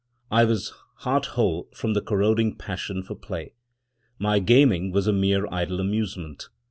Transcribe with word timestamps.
I 0.31 0.45
was 0.45 0.73
heart 0.95 1.27
whole 1.37 1.69
from 1.75 1.93
the 1.93 2.01
corroding 2.01 2.55
passion 2.57 3.03
for 3.03 3.13
play. 3.13 3.53
My 4.17 4.39
gaming 4.39 4.91
was 4.91 5.05
a 5.05 5.13
mere 5.13 5.45
idle 5.53 5.79
amusement. 5.79 6.49